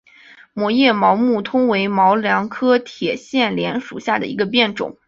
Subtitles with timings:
[0.55, 4.97] 膜叶毛木通为毛茛科铁线莲属下的一个变种。